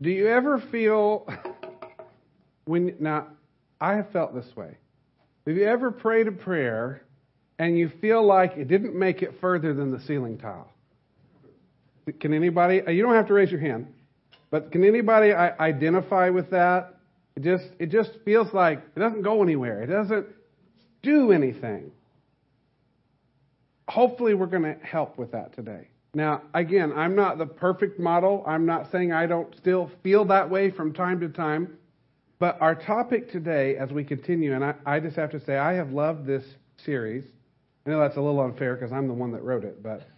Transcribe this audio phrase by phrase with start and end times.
[0.00, 1.26] Do you ever feel
[2.66, 3.28] when now
[3.80, 4.76] I have felt this way.
[5.46, 7.02] Have you ever prayed a prayer
[7.58, 10.70] and you feel like it didn't make it further than the ceiling tile?
[12.20, 12.82] Can anybody?
[12.82, 13.92] Uh, you don't have to raise your hand,
[14.50, 16.94] but can anybody identify with that?
[17.34, 19.82] It just it just feels like it doesn't go anywhere.
[19.82, 20.26] It doesn't
[21.02, 21.90] do anything.
[23.88, 25.88] Hopefully, we're going to help with that today.
[26.16, 28.42] Now, again, I'm not the perfect model.
[28.46, 31.76] I'm not saying I don't still feel that way from time to time.
[32.38, 35.74] But our topic today, as we continue, and I, I just have to say, I
[35.74, 36.42] have loved this
[36.86, 37.24] series.
[37.84, 40.08] I know that's a little unfair because I'm the one that wrote it, but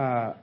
[0.00, 0.34] uh,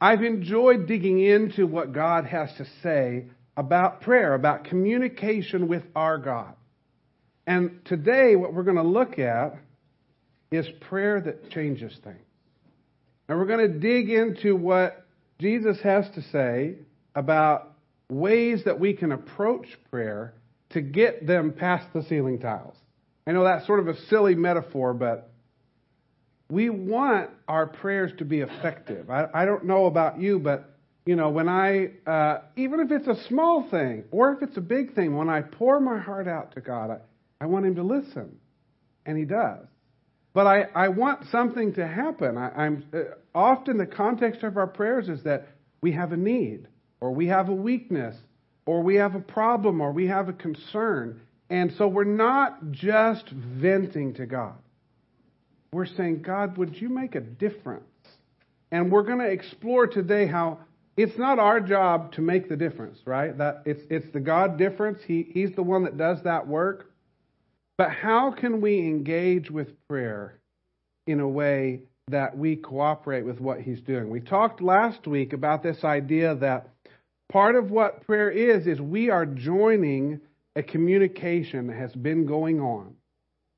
[0.00, 6.16] I've enjoyed digging into what God has to say about prayer, about communication with our
[6.16, 6.54] God.
[7.46, 9.58] And today, what we're going to look at
[10.50, 12.27] is prayer that changes things.
[13.28, 15.06] And we're going to dig into what
[15.38, 16.76] Jesus has to say
[17.14, 17.74] about
[18.08, 20.34] ways that we can approach prayer
[20.70, 22.74] to get them past the ceiling tiles.
[23.26, 25.30] I know that's sort of a silly metaphor, but
[26.50, 29.10] we want our prayers to be effective.
[29.10, 30.74] I, I don't know about you, but
[31.04, 34.62] you know, when I, uh, even if it's a small thing or if it's a
[34.62, 36.98] big thing, when I pour my heart out to God, I,
[37.44, 38.36] I want Him to listen,
[39.06, 39.66] and He does.
[40.38, 42.38] But I, I want something to happen.
[42.38, 42.98] I, am uh,
[43.34, 45.48] often the context of our prayers is that
[45.80, 46.68] we have a need,
[47.00, 48.14] or we have a weakness,
[48.64, 51.20] or we have a problem, or we have a concern.
[51.50, 54.54] And so we're not just venting to God.
[55.72, 57.82] We're saying, God, would you make a difference?
[58.70, 60.60] And we're going to explore today how
[60.96, 63.36] it's not our job to make the difference, right?
[63.36, 65.00] That it's it's the God difference.
[65.04, 66.87] He he's the one that does that work.
[67.78, 70.40] But how can we engage with prayer
[71.06, 74.10] in a way that we cooperate with what he's doing?
[74.10, 76.70] We talked last week about this idea that
[77.30, 80.20] part of what prayer is is we are joining
[80.56, 82.96] a communication that has been going on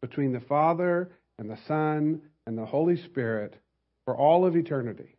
[0.02, 3.54] between the Father and the Son and the Holy Spirit
[4.04, 5.16] for all of eternity.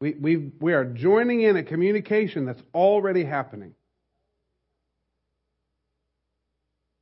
[0.00, 3.74] We, we, we are joining in a communication that's already happening.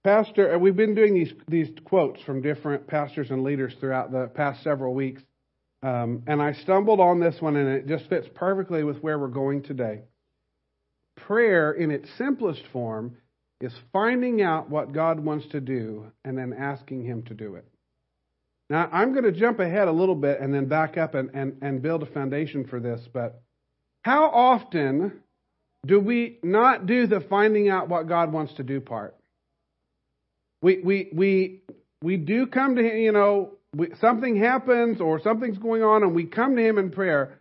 [0.09, 4.29] Pastor, uh, we've been doing these, these quotes from different pastors and leaders throughout the
[4.29, 5.21] past several weeks.
[5.83, 9.29] Um, and I stumbled on this one, and it just fits perfectly with where we're
[9.29, 10.01] going today.
[11.15, 13.19] Prayer, in its simplest form,
[13.61, 17.67] is finding out what God wants to do and then asking Him to do it.
[18.71, 21.59] Now, I'm going to jump ahead a little bit and then back up and, and,
[21.61, 23.43] and build a foundation for this, but
[24.01, 25.21] how often
[25.85, 29.15] do we not do the finding out what God wants to do part?
[30.63, 31.63] We, we, we,
[32.03, 36.15] we do come to Him, you know, we, something happens or something's going on, and
[36.15, 37.39] we come to Him in prayer,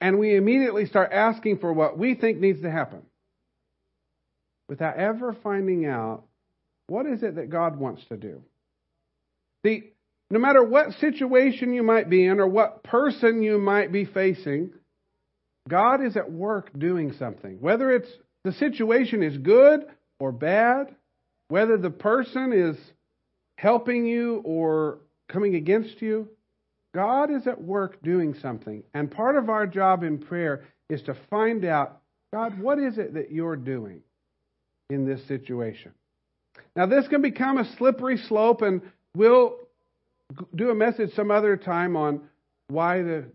[0.00, 3.02] and we immediately start asking for what we think needs to happen
[4.68, 6.24] without ever finding out
[6.86, 8.42] what is it that God wants to do.
[9.64, 9.92] See,
[10.30, 14.70] no matter what situation you might be in or what person you might be facing,
[15.68, 17.60] God is at work doing something.
[17.60, 18.08] Whether it's
[18.44, 19.84] the situation is good
[20.18, 20.94] or bad,
[21.52, 22.78] whether the person is
[23.56, 26.26] helping you or coming against you,
[26.94, 28.82] God is at work doing something.
[28.94, 32.00] And part of our job in prayer is to find out,
[32.32, 34.00] God, what is it that you're doing
[34.88, 35.92] in this situation?
[36.74, 38.80] Now, this can become a slippery slope, and
[39.14, 39.56] we'll
[40.54, 42.22] do a message some other time on
[42.68, 43.26] why the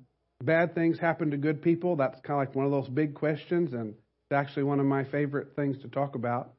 [0.43, 1.95] bad things happen to good people.
[1.95, 5.03] That's kind of like one of those big questions, and it's actually one of my
[5.03, 6.53] favorite things to talk about.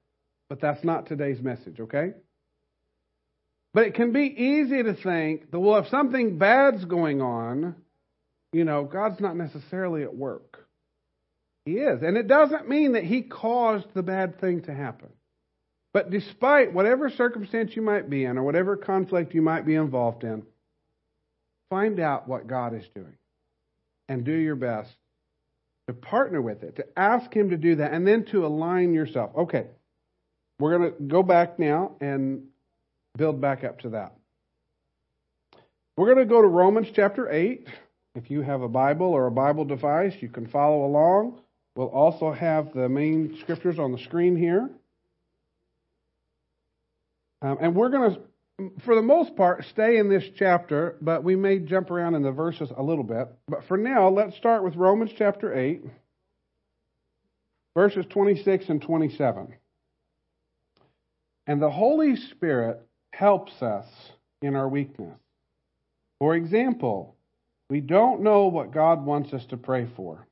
[0.48, 2.12] But that's not today's message, okay?
[3.74, 7.74] But it can be easy to think that, well, if something bad's going on,
[8.52, 10.66] you know, God's not necessarily at work.
[11.66, 12.02] He is.
[12.02, 15.10] And it doesn't mean that He caused the bad thing to happen.
[15.92, 20.24] But despite whatever circumstance you might be in or whatever conflict you might be involved
[20.24, 20.44] in,
[21.68, 23.16] find out what God is doing
[24.08, 24.90] and do your best
[25.86, 29.30] to partner with it, to ask Him to do that, and then to align yourself.
[29.36, 29.66] Okay,
[30.58, 32.44] we're going to go back now and
[33.16, 34.14] build back up to that.
[35.96, 37.66] We're going to go to Romans chapter 8.
[38.14, 41.40] If you have a Bible or a Bible device, you can follow along.
[41.76, 44.68] We'll also have the main scriptures on the screen here.
[47.42, 51.36] Um, and we're going to, for the most part, stay in this chapter, but we
[51.36, 53.28] may jump around in the verses a little bit.
[53.46, 55.84] But for now, let's start with Romans chapter 8,
[57.76, 59.54] verses 26 and 27.
[61.48, 63.86] And the Holy Spirit helps us
[64.42, 65.18] in our weakness.
[66.20, 67.16] For example,
[67.70, 70.28] we don't know what God wants us to pray for.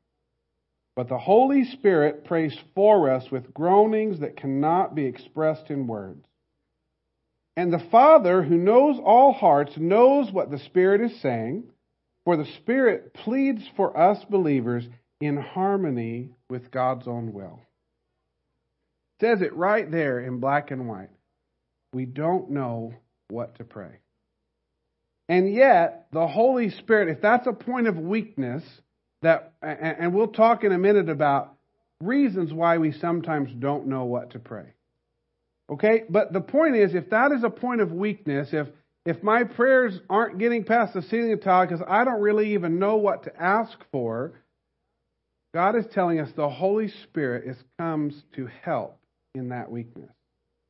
[0.94, 6.26] But the Holy Spirit prays for us with groanings that cannot be expressed in words.
[7.56, 11.64] And the Father, who knows all hearts, knows what the Spirit is saying,
[12.26, 14.84] for the Spirit pleads for us believers
[15.20, 17.60] in harmony with God's own will.
[19.20, 21.10] Says it right there in black and white.
[21.92, 22.94] We don't know
[23.28, 24.00] what to pray.
[25.28, 28.62] And yet, the Holy Spirit, if that's a point of weakness,
[29.22, 31.54] that, and we'll talk in a minute about
[32.00, 34.74] reasons why we sometimes don't know what to pray.
[35.70, 36.04] Okay?
[36.08, 38.69] But the point is, if that is a point of weakness, if,
[39.04, 42.78] if my prayers aren't getting past the ceiling of tile because I don't really even
[42.78, 44.34] know what to ask for,
[45.54, 49.00] God is telling us the Holy Spirit is, comes to help
[49.36, 50.10] in that weakness.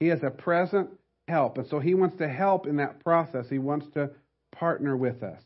[0.01, 0.91] He is a present
[1.29, 1.59] help.
[1.59, 3.47] And so He wants to help in that process.
[3.49, 4.11] He wants to
[4.55, 5.41] partner with us.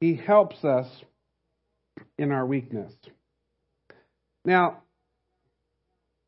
[0.00, 0.86] He helps us
[2.18, 2.92] in our weakness.
[4.44, 4.82] Now,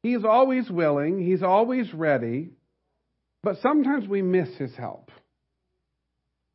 [0.02, 2.50] He's always willing, He's always ready,
[3.42, 5.10] but sometimes we miss His help.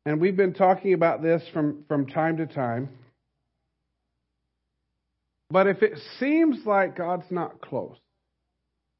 [0.04, 2.90] And we've been talking about this from, from time to time.
[5.50, 7.96] But if it seems like God's not close,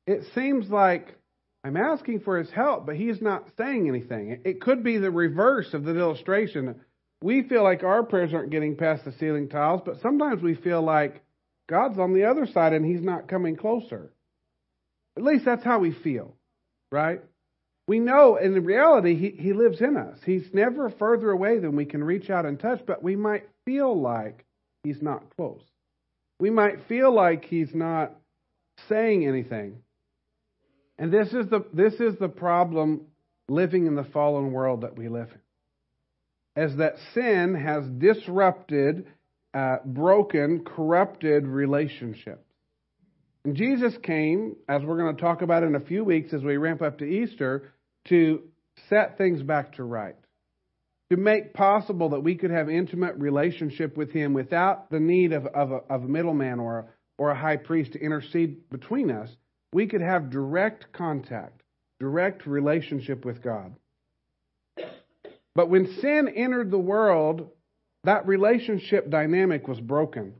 [0.07, 1.17] it seems like
[1.65, 4.41] I'm asking for his help, but he's not saying anything.
[4.45, 6.77] It could be the reverse of the illustration.
[7.23, 10.83] We feel like our prayers aren't getting past the ceiling tiles, but sometimes we feel
[10.83, 11.23] like
[11.69, 14.13] God's on the other side and he's not coming closer.
[15.17, 16.37] At least that's how we feel,
[16.93, 17.21] right?
[17.89, 20.19] We know in reality he, he lives in us.
[20.25, 23.99] He's never further away than we can reach out and touch, but we might feel
[24.01, 24.45] like
[24.85, 25.63] he's not close.
[26.39, 28.15] We might feel like he's not
[28.89, 29.83] saying anything.
[30.99, 33.03] And this is the, this is the problem
[33.49, 36.63] living in the fallen world that we live in.
[36.63, 39.07] As that sin has disrupted,
[39.53, 42.43] uh, broken, corrupted relationships.
[43.45, 46.57] And Jesus came, as we're going to talk about in a few weeks as we
[46.57, 47.73] ramp up to Easter,
[48.09, 48.43] to
[48.89, 50.17] set things back to right.
[51.11, 55.47] To make possible that we could have intimate relationship with Him without the need of,
[55.47, 56.89] of, a, of a middleman or
[57.19, 59.31] or a high priest to intercede between us
[59.73, 61.63] we could have direct contact,
[62.01, 63.75] direct relationship with God.
[65.55, 67.51] But when sin entered the world,
[68.05, 70.35] that relationship dynamic was broken.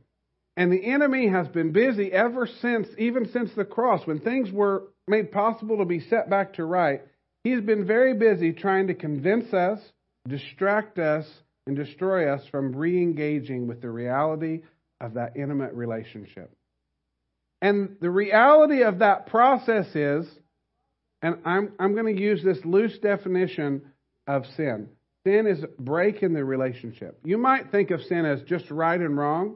[0.55, 4.83] And the enemy has been busy ever since, even since the cross, when things were
[5.07, 7.01] made possible to be set back to right.
[7.43, 9.79] He's been very busy trying to convince us,
[10.27, 11.25] distract us,
[11.65, 14.63] and destroy us from re engaging with the reality
[14.99, 16.51] of that intimate relationship.
[17.61, 20.27] And the reality of that process is,
[21.21, 23.81] and I'm, I'm going to use this loose definition
[24.27, 24.89] of sin.
[25.25, 27.19] Sin is breaking the relationship.
[27.23, 29.55] You might think of sin as just right and wrong.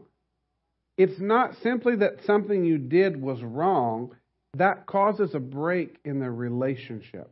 [0.98, 4.16] It's not simply that something you did was wrong,
[4.56, 7.32] that causes a break in the relationship.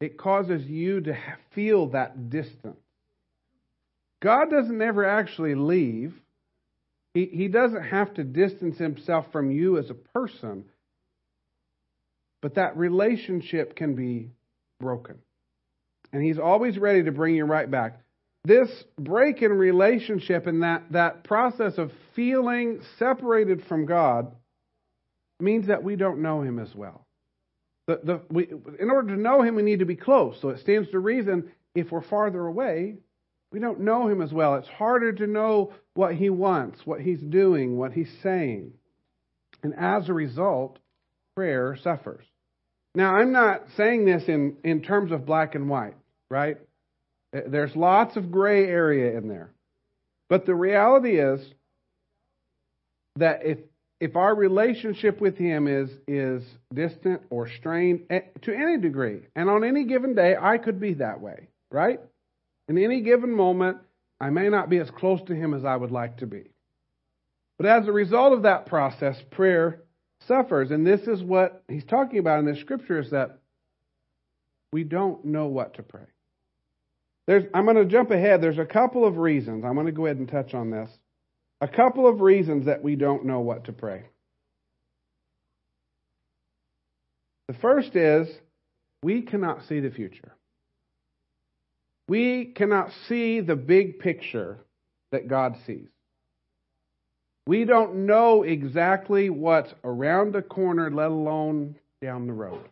[0.00, 1.16] It causes you to
[1.54, 2.80] feel that distance.
[4.20, 6.14] God doesn't ever actually leave.
[7.14, 10.64] He, he doesn't have to distance himself from you as a person,
[12.40, 14.30] but that relationship can be
[14.78, 15.18] broken.
[16.12, 18.00] And he's always ready to bring you right back.
[18.44, 24.32] This break in relationship and that, that process of feeling separated from God
[25.40, 27.06] means that we don't know him as well.
[27.86, 30.38] The, the, we, in order to know him, we need to be close.
[30.40, 32.98] So it stands to reason if we're farther away,
[33.52, 34.54] we don't know him as well.
[34.56, 38.72] It's harder to know what he wants, what he's doing, what he's saying.
[39.62, 40.78] And as a result,
[41.34, 42.24] prayer suffers.
[42.94, 45.96] Now, I'm not saying this in, in terms of black and white,
[46.28, 46.58] right?
[47.32, 49.52] There's lots of gray area in there.
[50.28, 51.40] But the reality is
[53.16, 53.58] that if
[54.00, 56.42] if our relationship with him is is
[56.72, 60.94] distant or strained eh, to any degree, and on any given day I could be
[60.94, 62.00] that way, right?
[62.70, 63.78] In any given moment,
[64.20, 66.52] I may not be as close to Him as I would like to be.
[67.58, 69.82] But as a result of that process, prayer
[70.28, 70.70] suffers.
[70.70, 73.40] And this is what he's talking about in this scripture is that
[74.72, 76.06] we don't know what to pray.
[77.26, 78.40] There's, I'm going to jump ahead.
[78.40, 79.64] There's a couple of reasons.
[79.64, 80.90] I'm going to go ahead and touch on this.
[81.60, 84.04] A couple of reasons that we don't know what to pray.
[87.48, 88.28] The first is
[89.02, 90.36] we cannot see the future.
[92.10, 94.58] We cannot see the big picture
[95.12, 95.86] that God sees.
[97.46, 102.68] We don't know exactly what's around the corner, let alone down the road.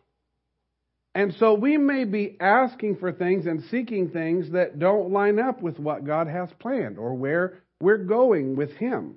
[1.15, 5.61] And so we may be asking for things and seeking things that don't line up
[5.61, 9.15] with what God has planned or where we're going with Him.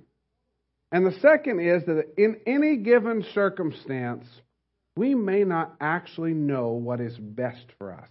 [0.92, 4.28] And the second is that in any given circumstance,
[4.96, 8.08] we may not actually know what is best for us.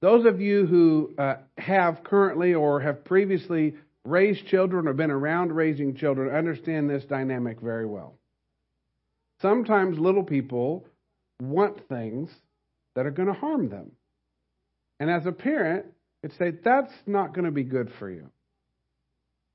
[0.00, 5.52] Those of you who uh, have currently or have previously raised children or been around
[5.52, 8.14] raising children understand this dynamic very well.
[9.42, 10.86] Sometimes little people
[11.40, 12.30] want things
[12.94, 13.92] that are going to harm them.
[14.98, 15.86] And as a parent,
[16.22, 18.30] it's say that's not going to be good for you.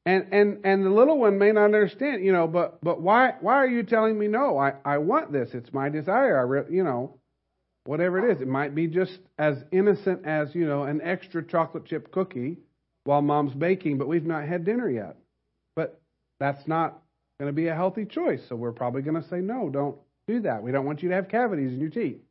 [0.06, 3.56] And and and the little one may not understand, you know, but but why why
[3.56, 4.58] are you telling me no?
[4.58, 5.50] I I want this.
[5.54, 6.38] It's my desire.
[6.38, 7.18] I re, you know,
[7.86, 8.42] whatever it is.
[8.42, 12.58] It might be just as innocent as, you know, an extra chocolate chip cookie
[13.06, 15.18] while mom's baking, but we've not had dinner yet.
[15.76, 16.00] But
[16.40, 17.00] that's not
[17.40, 18.42] going to be a healthy choice.
[18.50, 20.64] So we're probably going to say no, don't do that.
[20.64, 22.22] We don't want you to have cavities in your teeth.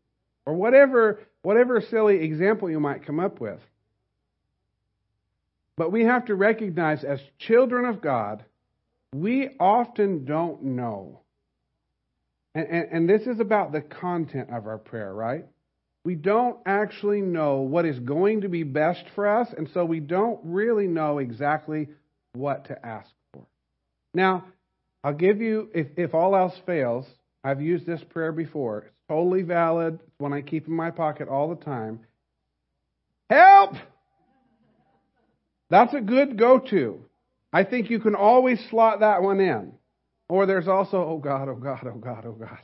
[0.47, 3.61] Or whatever whatever silly example you might come up with.
[5.77, 8.45] But we have to recognize as children of God,
[9.15, 11.21] we often don't know.
[12.55, 15.45] And, and, and, this is about the content of our prayer, right?
[16.05, 20.01] We don't actually know what is going to be best for us, and so we
[20.01, 21.89] don't really know exactly
[22.35, 23.45] what to ask for.
[24.13, 24.45] Now,
[25.03, 27.07] I'll give you, if, if all else fails,
[27.43, 28.79] I've used this prayer before.
[28.79, 29.95] It's totally valid.
[29.95, 32.01] It's one I keep in my pocket all the time.
[33.29, 33.75] Help!
[35.71, 37.05] That's a good go to.
[37.53, 39.74] I think you can always slot that one in.
[40.35, 42.59] Or there's also, oh God, oh God, oh God, oh God.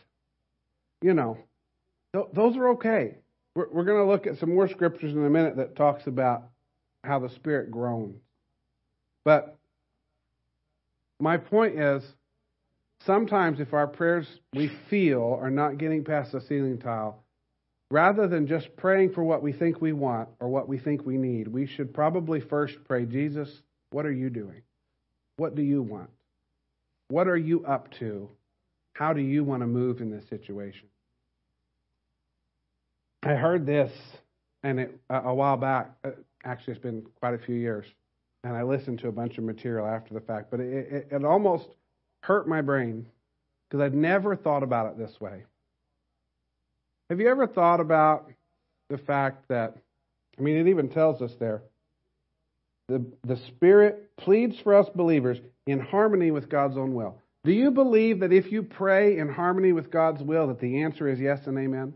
[1.03, 1.39] You know,
[2.12, 3.19] those are okay.
[3.55, 6.49] We're, we're going to look at some more scriptures in a minute that talks about
[7.05, 8.17] how the Spirit groans.
[9.25, 9.57] But
[11.21, 12.03] my point is,
[13.07, 17.23] sometimes if our prayers we feel are not getting past the ceiling tile,
[17.93, 21.17] Rather than just praying for what we think we want or what we think we
[21.17, 23.50] need, we should probably first pray, Jesus,
[23.91, 24.62] what are you doing?
[25.39, 26.11] What do you want?
[27.11, 28.29] What are you up to?
[28.93, 30.87] How do you want to move in this situation?
[33.25, 33.93] I heard this,
[34.62, 36.11] and it, a while back, uh,
[36.45, 37.85] actually, it's been quite a few years,
[38.45, 41.25] and I listened to a bunch of material after the fact, but it, it, it
[41.25, 41.69] almost
[42.23, 43.07] hurt my brain
[43.69, 45.45] because I'd never thought about it this way.
[47.11, 48.31] Have you ever thought about
[48.88, 49.76] the fact that,
[50.38, 51.62] I mean, it even tells us there,
[52.91, 57.17] the, the Spirit pleads for us believers in harmony with God's own will.
[57.45, 61.09] Do you believe that if you pray in harmony with God's will, that the answer
[61.09, 61.95] is yes and amen?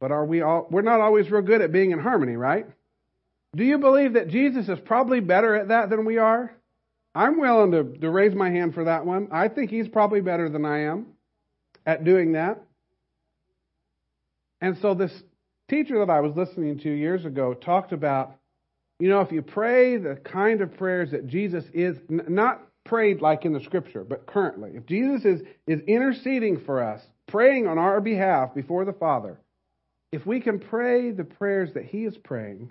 [0.00, 2.66] But are we all, we're not always real good at being in harmony, right?
[3.54, 6.52] Do you believe that Jesus is probably better at that than we are?
[7.14, 9.28] I'm willing to, to raise my hand for that one.
[9.30, 11.06] I think he's probably better than I am
[11.86, 12.60] at doing that.
[14.60, 15.12] And so this
[15.68, 18.36] teacher that I was listening to years ago talked about,
[18.98, 23.44] you know, if you pray the kind of prayers that Jesus is not prayed like
[23.44, 28.00] in the scripture, but currently, if Jesus is, is interceding for us, praying on our
[28.00, 29.40] behalf before the Father,
[30.12, 32.70] if we can pray the prayers that he is praying,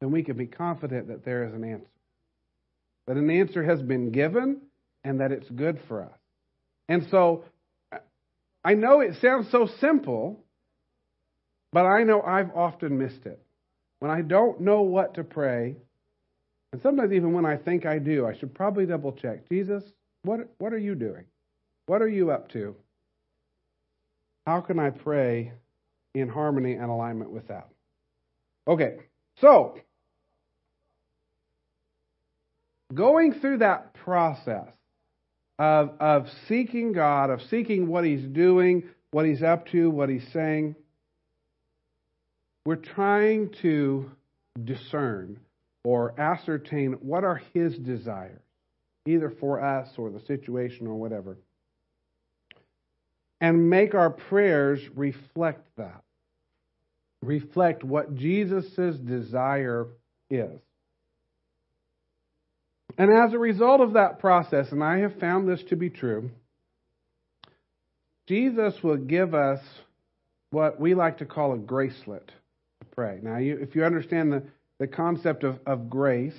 [0.00, 1.86] then we can be confident that there is an answer.
[3.06, 4.60] That an answer has been given
[5.02, 6.18] and that it's good for us.
[6.88, 7.44] And so
[8.64, 10.44] I know it sounds so simple,
[11.72, 13.40] but I know I've often missed it.
[14.00, 15.76] When I don't know what to pray,
[16.72, 19.48] and sometimes even when I think I do, I should probably double check.
[19.48, 19.82] Jesus,
[20.22, 21.24] what, what are you doing?
[21.86, 22.74] What are you up to?
[24.46, 25.52] How can I pray
[26.14, 27.68] in harmony and alignment with that?
[28.68, 28.96] Okay,
[29.40, 29.78] so
[32.92, 34.68] going through that process
[35.58, 40.26] of, of seeking God, of seeking what He's doing, what He's up to, what He's
[40.32, 40.76] saying,
[42.66, 44.10] we're trying to
[44.64, 45.38] discern
[45.84, 48.42] or ascertain what are his desires,
[49.06, 51.36] either for us or the situation or whatever,
[53.40, 56.02] and make our prayers reflect that.
[57.22, 59.86] Reflect what Jesus' desire
[60.28, 60.58] is.
[62.98, 66.30] And as a result of that process, and I have found this to be true,
[68.26, 69.60] Jesus will give us
[70.50, 72.30] what we like to call a gracelet
[72.96, 73.18] pray.
[73.22, 74.42] Now, you, if you understand the,
[74.78, 76.38] the concept of, of grace,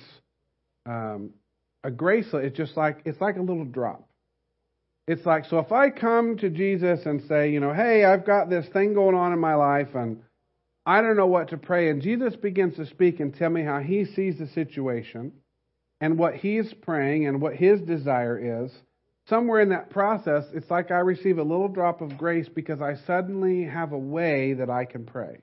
[0.86, 1.30] um,
[1.84, 4.08] a gracelet is just like it's like a little drop.
[5.06, 8.50] It's like so if I come to Jesus and say, you know, hey, I've got
[8.50, 10.20] this thing going on in my life and
[10.84, 13.78] I don't know what to pray, and Jesus begins to speak and tell me how
[13.78, 15.32] he sees the situation
[16.00, 18.72] and what he's praying and what his desire is.
[19.28, 22.96] Somewhere in that process, it's like I receive a little drop of grace because I
[23.06, 25.42] suddenly have a way that I can pray.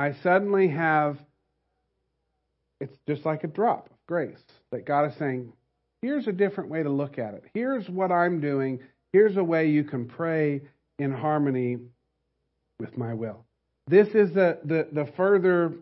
[0.00, 1.18] I suddenly have,
[2.80, 5.52] it's just like a drop of grace that God is saying,
[6.00, 7.44] here's a different way to look at it.
[7.52, 8.80] Here's what I'm doing.
[9.12, 10.62] Here's a way you can pray
[10.98, 11.76] in harmony
[12.78, 13.44] with my will.
[13.88, 15.74] This is the, the, the further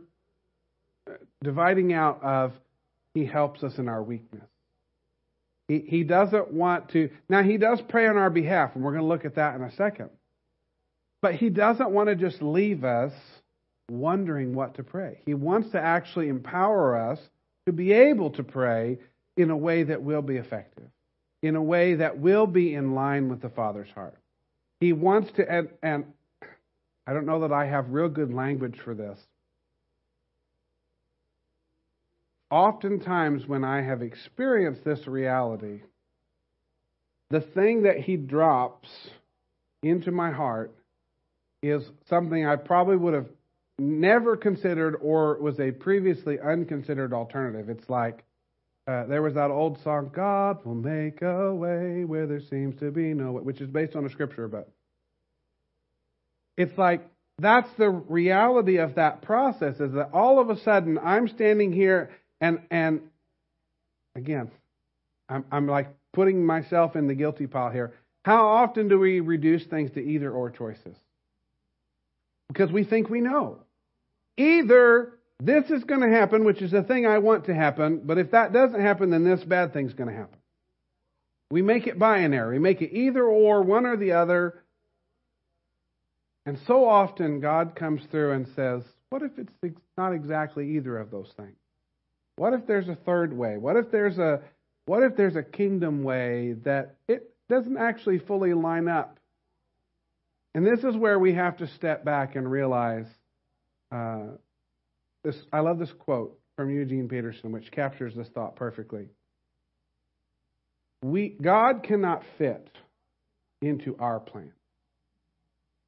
[1.09, 1.13] uh,
[1.45, 2.55] dividing out of
[3.15, 4.49] He helps us in our weakness.
[5.69, 7.09] He, he doesn't want to.
[7.29, 9.63] Now, He does pray on our behalf, and we're going to look at that in
[9.63, 10.11] a second.
[11.23, 13.13] But He doesn't want to just leave us
[13.91, 15.21] wondering what to pray.
[15.27, 17.19] He wants to actually empower us
[17.67, 18.99] to be able to pray
[19.37, 20.89] in a way that will be effective,
[21.43, 24.19] in a way that will be in line with the Father's heart.
[24.81, 26.05] He wants to, and, and
[27.07, 29.19] I don't know that I have real good language for this.
[32.51, 35.83] Oftentimes, when I have experienced this reality,
[37.31, 38.89] the thing that He drops
[39.83, 40.75] into my heart
[41.63, 43.27] is something I probably would have
[43.79, 47.69] never considered or was a previously unconsidered alternative.
[47.69, 48.25] It's like
[48.87, 52.91] uh, there was that old song, God will make a way where there seems to
[52.91, 54.71] be no way, which is based on a scripture, but
[56.57, 57.07] it's like
[57.39, 62.11] that's the reality of that process is that all of a sudden I'm standing here
[62.41, 63.03] and and
[64.17, 64.51] again,
[65.29, 67.93] I'm I'm like putting myself in the guilty pile here.
[68.25, 70.97] How often do we reduce things to either or choices?
[72.49, 73.59] Because we think we know.
[74.39, 78.19] Either this is going to happen, which is the thing I want to happen, but
[78.19, 80.39] if that doesn't happen, then this bad thing's going to happen.
[81.51, 82.55] We make it binary.
[82.55, 84.63] We make it either or, one or the other.
[86.47, 91.11] And so often God comes through and says, What if it's not exactly either of
[91.11, 91.57] those things?
[92.37, 93.59] What if there's a third way?
[93.59, 94.43] What if there's a
[94.87, 99.19] what if there's a kingdom way that it doesn't actually fully line up?
[100.55, 103.07] And this is where we have to step back and realize
[103.91, 104.27] uh,
[105.25, 109.07] this, I love this quote from Eugene Peterson, which captures this thought perfectly.
[111.03, 112.69] We, God cannot fit
[113.63, 114.53] into our plan.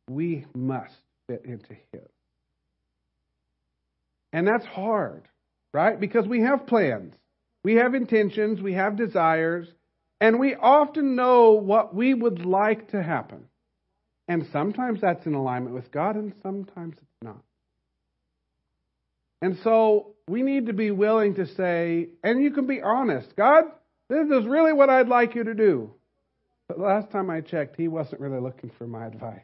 [0.08, 0.94] We must
[1.28, 2.08] fit into His.
[4.32, 5.26] And that's hard,
[5.72, 5.98] right?
[5.98, 7.14] Because we have plans,
[7.64, 9.66] we have intentions, we have desires,
[10.20, 13.46] and we often know what we would like to happen.
[14.28, 17.42] And sometimes that's in alignment with God, and sometimes it's not.
[19.42, 23.64] And so we need to be willing to say, and you can be honest, God,
[24.08, 25.92] this is really what I'd like you to do.
[26.68, 29.40] But last time I checked, he wasn't really looking for my advice.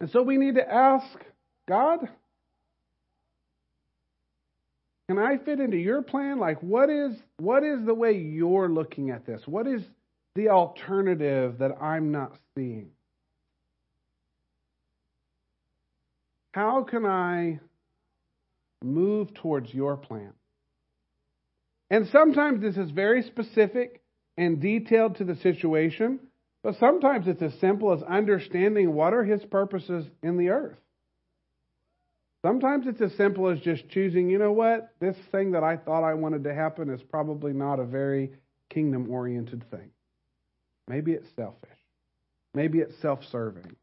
[0.00, 1.06] And so we need to ask
[1.66, 2.08] God,
[5.08, 6.38] can I fit into your plan?
[6.38, 9.42] Like what is what is the way you're looking at this?
[9.46, 9.82] What is
[10.34, 12.90] the alternative that I'm not seeing?
[16.56, 17.60] How can I
[18.82, 20.32] move towards your plan?
[21.90, 24.00] And sometimes this is very specific
[24.38, 26.18] and detailed to the situation,
[26.62, 30.78] but sometimes it's as simple as understanding what are his purposes in the earth.
[32.40, 36.04] Sometimes it's as simple as just choosing, you know what, this thing that I thought
[36.04, 38.30] I wanted to happen is probably not a very
[38.70, 39.90] kingdom oriented thing.
[40.88, 41.68] Maybe it's selfish.
[42.54, 43.76] Maybe it's self serving.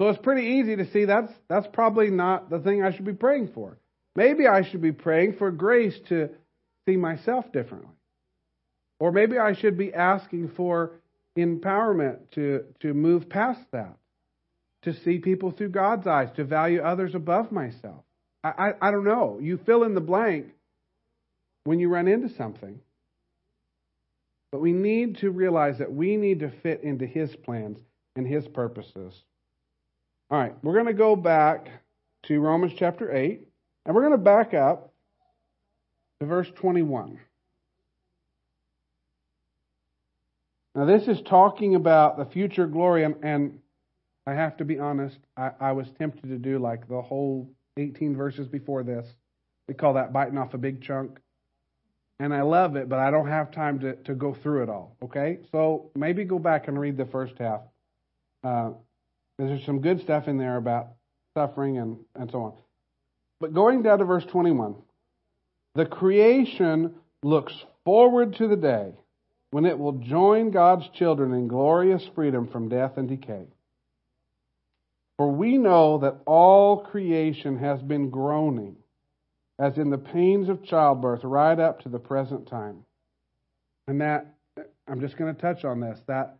[0.00, 3.12] So it's pretty easy to see that's that's probably not the thing I should be
[3.12, 3.76] praying for.
[4.16, 6.30] Maybe I should be praying for grace to
[6.88, 7.90] see myself differently.
[8.98, 10.92] Or maybe I should be asking for
[11.36, 13.96] empowerment to, to move past that,
[14.82, 18.02] to see people through God's eyes, to value others above myself.
[18.42, 19.38] I, I, I don't know.
[19.40, 20.46] You fill in the blank
[21.64, 22.80] when you run into something.
[24.50, 27.78] But we need to realize that we need to fit into His plans
[28.16, 29.14] and His purposes.
[30.30, 31.68] All right, we're going to go back
[32.24, 33.40] to Romans chapter 8,
[33.84, 34.92] and we're going to back up
[36.20, 37.18] to verse 21.
[40.76, 43.58] Now, this is talking about the future glory, and,
[44.24, 48.14] I have to be honest, I, I, was tempted to do like the whole 18
[48.14, 49.08] verses before this.
[49.66, 51.18] We call that biting off a big chunk.
[52.20, 54.96] And I love it, but I don't have time to, to go through it all,
[55.02, 55.38] okay?
[55.50, 57.62] So maybe go back and read the first half.
[58.44, 58.72] Uh,
[59.48, 60.88] there's some good stuff in there about
[61.34, 62.52] suffering and, and so on.
[63.40, 64.74] But going down to verse 21,
[65.74, 68.92] the creation looks forward to the day
[69.50, 73.46] when it will join God's children in glorious freedom from death and decay.
[75.16, 78.76] For we know that all creation has been groaning,
[79.58, 82.84] as in the pains of childbirth, right up to the present time.
[83.86, 84.34] And that,
[84.88, 86.38] I'm just going to touch on this, that,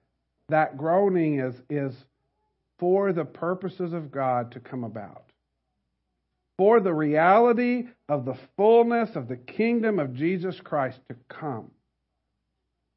[0.48, 1.94] that groaning is, is
[2.80, 5.24] for the purposes of God to come about.
[6.58, 11.70] for the reality of the fullness of the kingdom of Jesus Christ to come.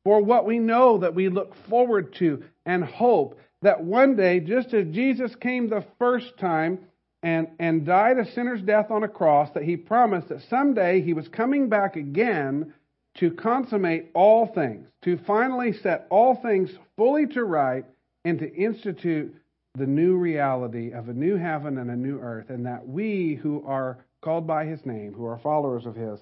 [0.04, 4.74] For what we know that we look forward to and hope that one day, just
[4.74, 6.80] as Jesus came the first time
[7.22, 11.14] and, and died a sinner's death on a cross, that he promised that someday he
[11.14, 12.74] was coming back again
[13.20, 17.86] to consummate all things, to finally set all things fully to right,
[18.26, 19.34] and to institute
[19.76, 23.64] the new reality of a new heaven and a new earth, and that we who
[23.66, 26.20] are called by his name, who are followers of his,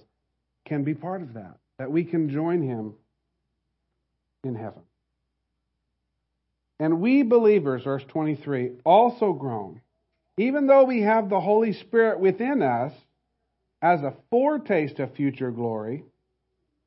[0.66, 2.94] can be part of that, that we can join him
[4.46, 4.82] in heaven.
[6.80, 9.82] And we believers, verse 23, also groan,
[10.38, 12.94] even though we have the Holy Spirit within us
[13.82, 16.06] as a foretaste of future glory,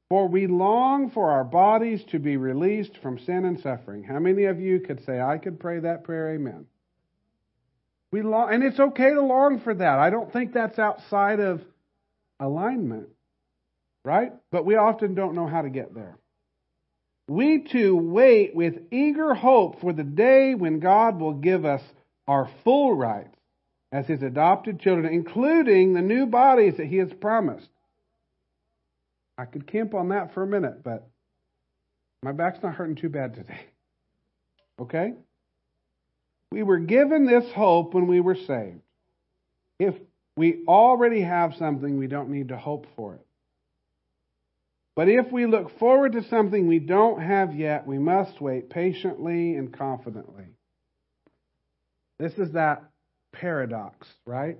[0.08, 4.02] for we long for our bodies to be released from sin and suffering.
[4.02, 6.34] How many of you could say, I could pray that prayer?
[6.34, 6.66] Amen.
[8.10, 9.98] We long, and it's okay to long for that.
[9.98, 11.62] I don't think that's outside of
[12.38, 13.08] alignment,
[14.04, 14.32] right?
[14.52, 16.16] But we often don't know how to get there.
[17.26, 21.82] We too wait with eager hope for the day when God will give us
[22.28, 23.36] our full rights
[23.90, 27.68] as His adopted children, including the new bodies that He has promised.
[29.36, 31.08] I could camp on that for a minute, but
[32.22, 33.60] my back's not hurting too bad today.
[34.80, 35.12] Okay?
[36.50, 38.80] We were given this hope when we were saved.
[39.78, 39.94] If
[40.36, 43.24] we already have something, we don't need to hope for it.
[44.96, 49.54] But if we look forward to something we don't have yet, we must wait patiently
[49.56, 50.46] and confidently.
[52.18, 52.84] This is that
[53.32, 54.58] paradox, right?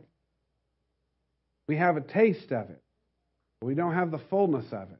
[1.69, 2.83] We have a taste of it,
[3.65, 4.99] we don't have the fullness of it.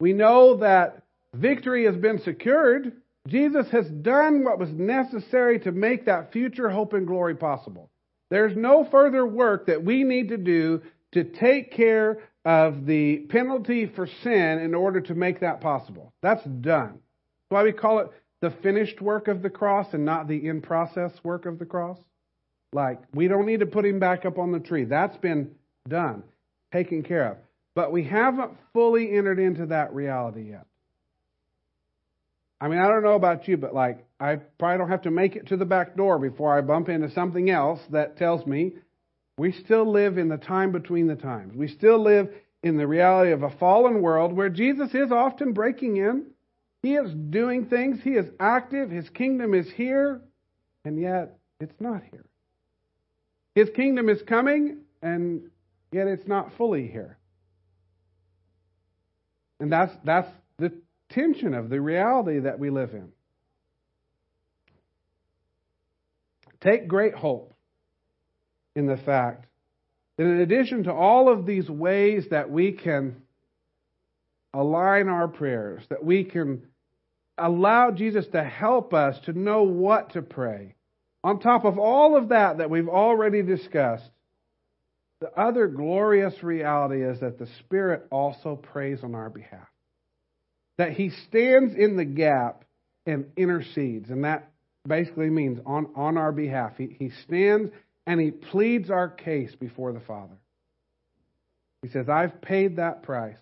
[0.00, 1.02] We know that
[1.34, 2.92] victory has been secured.
[3.28, 7.90] Jesus has done what was necessary to make that future hope and glory possible.
[8.30, 13.86] There's no further work that we need to do to take care of the penalty
[13.86, 16.12] for sin in order to make that possible.
[16.22, 16.92] That's done.
[16.92, 18.10] That's why we call it
[18.40, 21.98] the finished work of the cross and not the in process work of the cross.
[22.72, 24.84] Like, we don't need to put him back up on the tree.
[24.84, 25.52] That's been
[25.88, 26.22] done,
[26.72, 27.36] taken care of.
[27.76, 30.66] But we haven't fully entered into that reality yet.
[32.58, 35.36] I mean, I don't know about you, but like, I probably don't have to make
[35.36, 38.72] it to the back door before I bump into something else that tells me
[39.36, 41.54] we still live in the time between the times.
[41.54, 42.30] We still live
[42.62, 46.24] in the reality of a fallen world where Jesus is often breaking in.
[46.82, 47.98] He is doing things.
[48.02, 48.90] He is active.
[48.90, 50.22] His kingdom is here,
[50.86, 52.24] and yet it's not here.
[53.54, 55.50] His kingdom is coming, and
[55.92, 57.15] yet it's not fully here.
[59.60, 60.72] And that's, that's the
[61.10, 63.08] tension of the reality that we live in.
[66.60, 67.52] Take great hope
[68.74, 69.46] in the fact
[70.16, 73.22] that in addition to all of these ways that we can
[74.52, 76.62] align our prayers, that we can
[77.38, 80.74] allow Jesus to help us to know what to pray,
[81.22, 84.08] on top of all of that that we've already discussed,
[85.20, 89.68] the other glorious reality is that the Spirit also prays on our behalf.
[90.78, 92.64] That He stands in the gap
[93.06, 94.10] and intercedes.
[94.10, 94.50] And that
[94.86, 96.72] basically means on, on our behalf.
[96.76, 97.70] He, he stands
[98.06, 100.36] and he pleads our case before the Father.
[101.82, 103.38] He says, I've paid that price.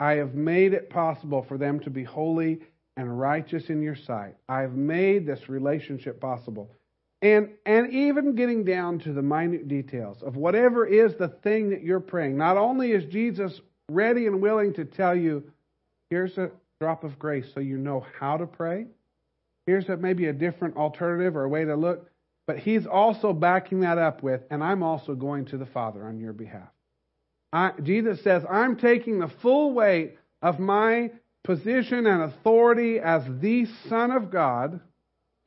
[0.00, 2.60] I have made it possible for them to be holy
[2.96, 4.36] and righteous in your sight.
[4.48, 6.70] I've made this relationship possible.
[7.20, 11.82] And, and even getting down to the minute details of whatever is the thing that
[11.82, 12.36] you're praying.
[12.36, 15.50] Not only is Jesus ready and willing to tell you,
[16.10, 16.50] here's a
[16.80, 18.86] drop of grace so you know how to pray.
[19.66, 22.08] Here's a, maybe a different alternative or a way to look.
[22.46, 26.18] But he's also backing that up with, and I'm also going to the Father on
[26.18, 26.70] your behalf.
[27.52, 31.10] I, Jesus says, I'm taking the full weight of my
[31.44, 34.80] position and authority as the Son of God,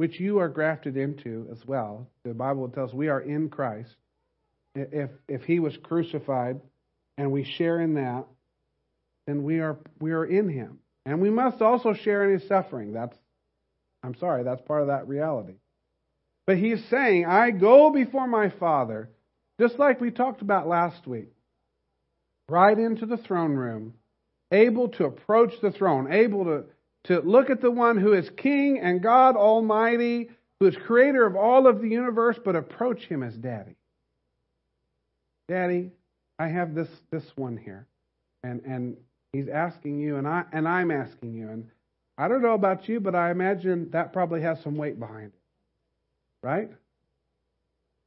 [0.02, 2.08] which you are grafted into as well.
[2.24, 3.96] The Bible tells us we are in Christ.
[4.74, 6.60] If, if he was crucified
[7.20, 8.26] and we share in that,
[9.28, 10.80] then we are, we are in him.
[11.06, 12.94] And we must also share in his suffering.
[12.94, 13.16] That's,
[14.02, 15.58] I'm sorry, that's part of that reality.
[16.48, 19.12] But he's saying, I go before my Father,
[19.60, 21.30] just like we talked about last week,
[22.50, 23.94] right into the throne room,
[24.52, 26.64] able to approach the throne, able to,
[27.06, 31.36] to look at the one who is King and God Almighty, who is creator of
[31.36, 33.76] all of the universe, but approach him as Daddy.
[35.48, 35.92] Daddy,
[36.38, 37.88] I have this, this one here.
[38.44, 38.98] And, and
[39.34, 41.50] he's asking you, and, I, and I'm asking you.
[41.50, 41.70] And
[42.18, 45.40] I don't know about you, but I imagine that probably has some weight behind it.
[46.44, 46.72] Right?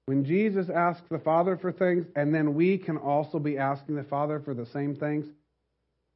[0.07, 4.05] when Jesus asks the Father for things, and then we can also be asking the
[4.05, 5.27] Father for the same things,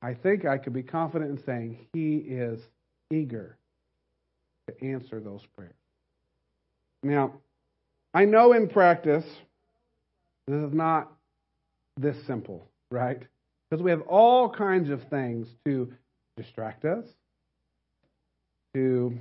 [0.00, 2.60] I think I could be confident in saying He is
[3.12, 3.56] eager
[4.68, 5.72] to answer those prayers.
[7.02, 7.34] Now,
[8.14, 9.24] I know in practice,
[10.46, 11.12] this is not
[11.96, 13.22] this simple, right?
[13.68, 15.92] Because we have all kinds of things to
[16.36, 17.04] distract us,
[18.74, 19.18] to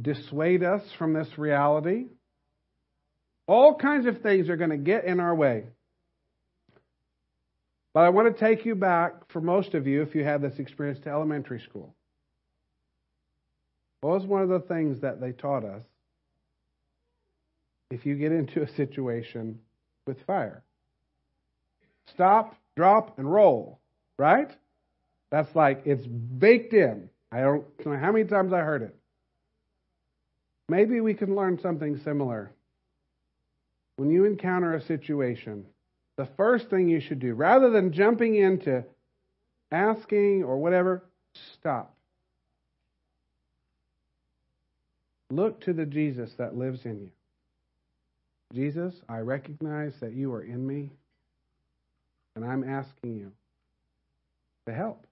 [0.00, 2.06] dissuade us from this reality.
[3.46, 5.64] All kinds of things are going to get in our way.
[7.94, 10.58] But I want to take you back, for most of you, if you had this
[10.58, 11.94] experience, to elementary school.
[14.00, 15.84] What was one of the things that they taught us
[17.90, 19.60] if you get into a situation
[20.06, 20.62] with fire?
[22.06, 23.78] Stop, drop, and roll,
[24.18, 24.50] right?
[25.30, 27.08] That's like it's baked in.
[27.30, 28.96] I don't know how many times I heard it.
[30.68, 32.50] Maybe we can learn something similar.
[33.96, 35.66] When you encounter a situation,
[36.16, 38.84] the first thing you should do, rather than jumping into
[39.70, 41.02] asking or whatever,
[41.54, 41.94] stop.
[45.30, 47.10] Look to the Jesus that lives in you.
[48.52, 50.90] Jesus, I recognize that you are in me,
[52.36, 53.32] and I'm asking you
[54.66, 55.06] to help.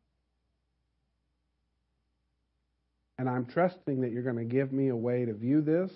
[3.18, 5.90] And I'm trusting that you're going to give me a way to view this.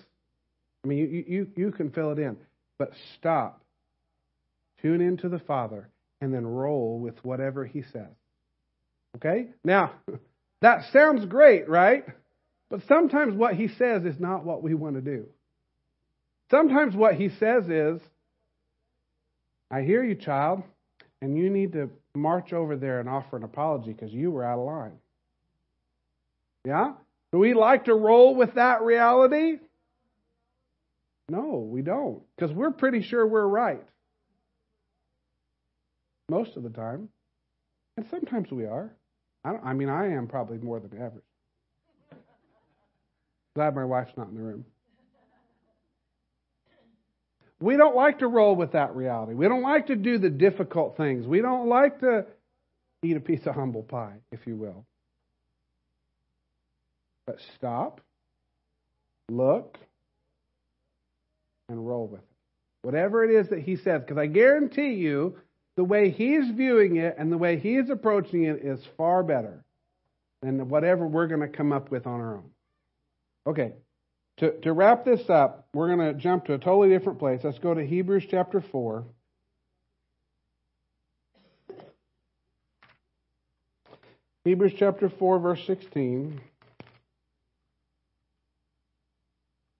[0.83, 2.37] I mean, you, you, you can fill it in,
[2.77, 3.61] but stop.
[4.85, 5.89] Tune in to the Father
[6.21, 8.13] and then roll with whatever He says.
[9.15, 9.47] Okay?
[9.63, 9.93] Now,
[10.61, 12.05] that sounds great, right?
[12.69, 15.25] But sometimes what He says is not what we want to do.
[16.51, 17.99] Sometimes what He says is,
[19.71, 20.61] I hear you, child,
[21.19, 24.59] and you need to march over there and offer an apology because you were out
[24.59, 24.99] of line.
[26.63, 26.93] Yeah?
[27.31, 29.57] Do we like to roll with that reality?
[31.27, 33.83] No, we don't, because we're pretty sure we're right.
[36.29, 37.09] Most of the time.
[37.97, 38.91] And sometimes we are.
[39.43, 41.23] I, I mean, I am probably more than average.
[43.55, 44.65] Glad my wife's not in the room.
[47.61, 49.33] We don't like to roll with that reality.
[49.33, 51.25] We don't like to do the difficult things.
[51.25, 52.25] We don't like to
[53.01, 54.85] eat a piece of humble pie, if you will.
[57.25, 58.01] But stop,
[59.29, 59.77] look,
[61.69, 62.27] and roll with it.
[62.81, 65.37] Whatever it is that he says, because I guarantee you,
[65.75, 69.63] the way he's viewing it and the way he's approaching it is far better
[70.41, 72.49] than whatever we're going to come up with on our own.
[73.47, 73.73] Okay,
[74.37, 77.41] to, to wrap this up, we're going to jump to a totally different place.
[77.43, 79.05] Let's go to Hebrews chapter 4.
[84.43, 86.39] Hebrews chapter 4, verse 16.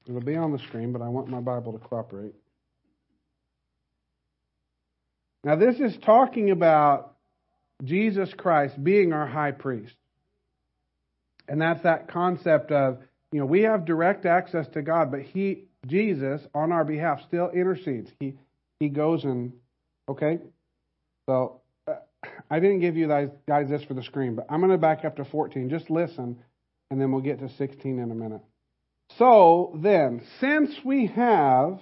[0.07, 2.33] It'll be on the screen, but I want my Bible to cooperate.
[5.45, 7.13] Now, this is talking about
[7.83, 9.93] Jesus Christ being our high priest.
[11.47, 12.97] And that's that concept of,
[13.31, 17.51] you know, we have direct access to God, but he, Jesus, on our behalf, still
[17.51, 18.09] intercedes.
[18.19, 18.33] He,
[18.79, 19.53] he goes and,
[20.09, 20.39] okay?
[21.29, 21.97] So, uh,
[22.49, 25.05] I didn't give you guys, guys this for the screen, but I'm going to back
[25.05, 25.69] up to 14.
[25.69, 26.39] Just listen,
[26.89, 28.41] and then we'll get to 16 in a minute.
[29.19, 31.79] So then, since we have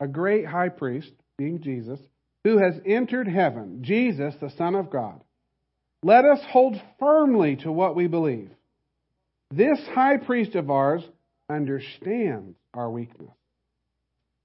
[0.00, 2.00] a great high priest, being Jesus,
[2.46, 5.20] who has entered heaven, Jesus, the Son of God,
[6.04, 8.50] let us hold firmly to what we believe.
[9.50, 11.02] This high priest of ours
[11.50, 13.34] understands our weakness.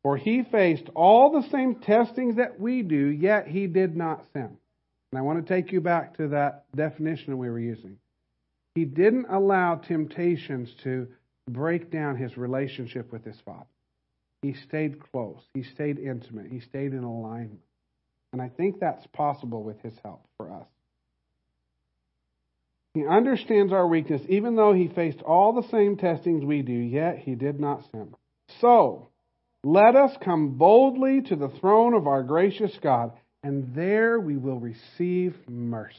[0.02, 4.58] For he faced all the same testings that we do, yet he did not sin.
[5.12, 7.98] And I want to take you back to that definition we were using.
[8.74, 11.08] He didn't allow temptations to
[11.48, 13.68] break down his relationship with his father.
[14.42, 15.42] He stayed close.
[15.54, 16.48] He stayed intimate.
[16.48, 17.62] He stayed in alignment.
[18.34, 20.68] And I think that's possible with his help for us.
[22.94, 27.20] He understands our weakness, even though he faced all the same testings we do, yet
[27.20, 28.14] he did not sin.
[28.60, 29.08] So,
[29.64, 33.14] let us come boldly to the throne of our gracious God,
[33.44, 35.96] and there we will receive mercy.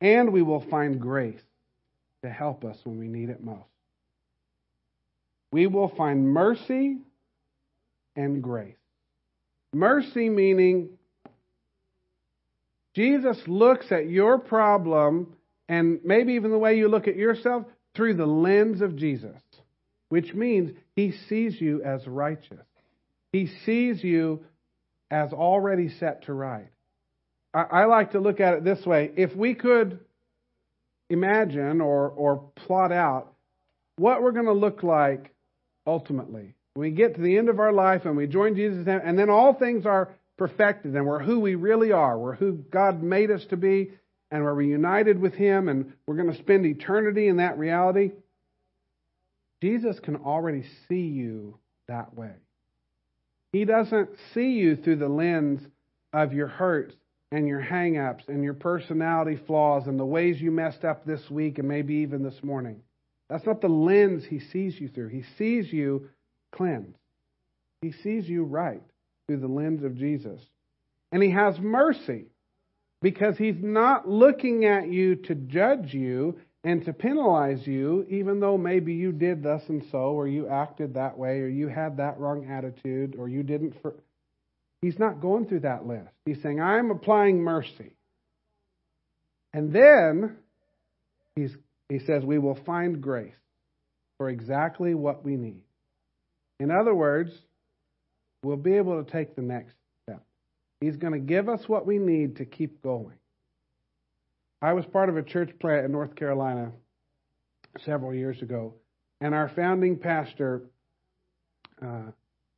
[0.00, 1.40] And we will find grace
[2.22, 3.62] to help us when we need it most.
[5.52, 6.98] We will find mercy
[8.16, 8.74] and grace.
[9.74, 10.90] Mercy meaning
[12.94, 15.34] Jesus looks at your problem
[15.68, 19.40] and maybe even the way you look at yourself through the lens of Jesus,
[20.08, 22.66] which means he sees you as righteous.
[23.32, 24.44] He sees you
[25.10, 26.70] as already set to right.
[27.52, 29.10] I, I like to look at it this way.
[29.16, 30.00] If we could
[31.10, 33.32] imagine or, or plot out
[33.96, 35.32] what we're going to look like
[35.86, 36.54] ultimately.
[36.76, 39.54] We get to the end of our life and we join Jesus, and then all
[39.54, 42.18] things are perfected, and we're who we really are.
[42.18, 43.92] We're who God made us to be,
[44.30, 48.10] and we're reunited with Him, and we're going to spend eternity in that reality.
[49.62, 52.32] Jesus can already see you that way.
[53.52, 55.60] He doesn't see you through the lens
[56.12, 56.94] of your hurts
[57.30, 61.30] and your hang ups and your personality flaws and the ways you messed up this
[61.30, 62.80] week and maybe even this morning.
[63.30, 65.08] That's not the lens he sees you through.
[65.08, 66.10] He sees you
[66.54, 66.96] cleansed.
[67.82, 68.82] He sees you right
[69.26, 70.40] through the lens of Jesus.
[71.12, 72.26] And he has mercy
[73.02, 78.56] because he's not looking at you to judge you and to penalize you, even though
[78.56, 82.18] maybe you did thus and so, or you acted that way, or you had that
[82.18, 83.74] wrong attitude, or you didn't.
[83.82, 83.92] For...
[84.80, 86.08] He's not going through that list.
[86.24, 87.96] He's saying, I'm applying mercy.
[89.52, 90.36] And then
[91.36, 91.54] he's,
[91.90, 93.34] he says, we will find grace
[94.16, 95.63] for exactly what we need.
[96.60, 97.32] In other words,
[98.42, 100.22] we'll be able to take the next step.
[100.80, 103.16] He's going to give us what we need to keep going.
[104.62, 106.72] I was part of a church plant in North Carolina
[107.84, 108.74] several years ago,
[109.20, 110.62] and our founding pastor
[111.82, 112.12] uh,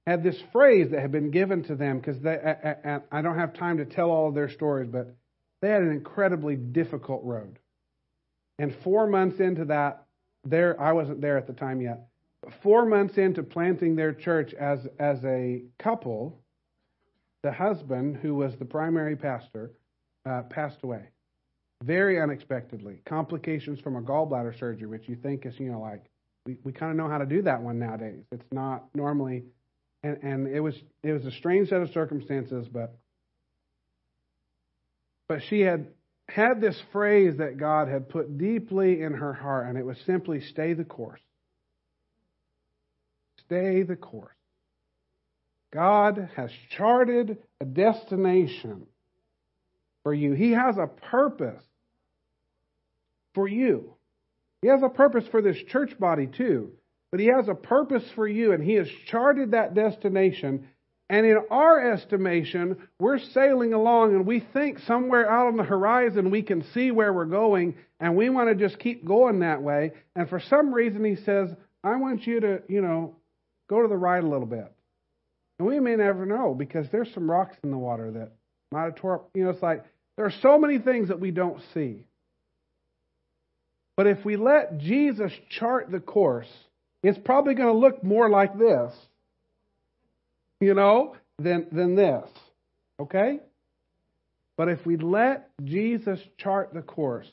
[0.06, 3.54] had this phrase that had been given to them because I, I, I don't have
[3.54, 5.16] time to tell all of their stories, but
[5.62, 7.58] they had an incredibly difficult road.
[8.58, 10.04] And four months into that,
[10.44, 12.06] there I wasn't there at the time yet
[12.62, 16.40] four months into planting their church as, as a couple,
[17.42, 19.72] the husband, who was the primary pastor,
[20.24, 21.08] uh, passed away
[21.84, 23.00] very unexpectedly.
[23.06, 26.04] Complications from a gallbladder surgery, which you think is, you know, like
[26.46, 28.24] we, we kind of know how to do that one nowadays.
[28.32, 29.44] It's not normally,
[30.02, 32.96] and, and it was it was a strange set of circumstances, but
[35.28, 35.88] but she had
[36.28, 40.40] had this phrase that God had put deeply in her heart, and it was simply
[40.40, 41.20] stay the course.
[43.46, 44.32] Stay the course.
[45.72, 48.86] God has charted a destination
[50.02, 50.32] for you.
[50.32, 51.62] He has a purpose
[53.34, 53.94] for you.
[54.62, 56.72] He has a purpose for this church body too.
[57.10, 60.68] But He has a purpose for you, and He has charted that destination.
[61.08, 66.30] And in our estimation, we're sailing along and we think somewhere out on the horizon
[66.30, 69.92] we can see where we're going, and we want to just keep going that way.
[70.14, 71.50] And for some reason, He says,
[71.84, 73.15] I want you to, you know,
[73.68, 74.72] Go to the right a little bit.
[75.58, 78.32] And we may never know because there's some rocks in the water that
[78.70, 79.30] might have tore up.
[79.34, 79.84] You know, it's like
[80.16, 82.06] there are so many things that we don't see.
[83.96, 86.48] But if we let Jesus chart the course,
[87.02, 88.92] it's probably going to look more like this,
[90.60, 92.28] you know, than, than this.
[93.00, 93.40] Okay?
[94.56, 97.28] But if we let Jesus chart the course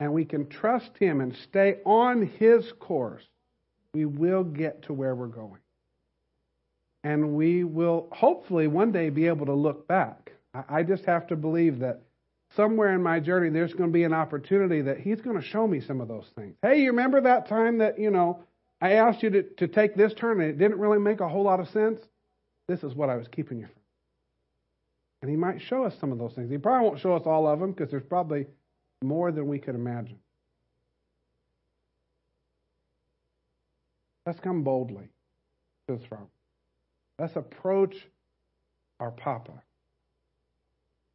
[0.00, 3.22] and we can trust Him and stay on His course,
[3.94, 5.60] we will get to where we're going.
[7.04, 10.32] And we will hopefully one day be able to look back.
[10.68, 12.02] I just have to believe that
[12.56, 15.66] somewhere in my journey there's going to be an opportunity that He's going to show
[15.66, 16.54] me some of those things.
[16.62, 18.40] Hey, you remember that time that, you know,
[18.80, 21.42] I asked you to, to take this turn and it didn't really make a whole
[21.42, 22.00] lot of sense?
[22.68, 23.82] This is what I was keeping you from.
[25.22, 26.50] And He might show us some of those things.
[26.50, 28.46] He probably won't show us all of them because there's probably
[29.02, 30.18] more than we could imagine.
[34.26, 35.08] Let's come boldly
[35.88, 36.28] to the throne.
[37.18, 37.96] Let's approach
[39.00, 39.62] our Papa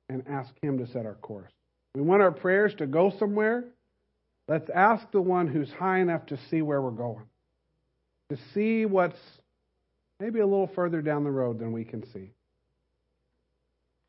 [0.09, 1.51] and ask Him to set our course.
[1.95, 3.65] We want our prayers to go somewhere.
[4.47, 7.25] Let's ask the one who's high enough to see where we're going,
[8.29, 9.19] to see what's
[10.19, 12.31] maybe a little further down the road than we can see.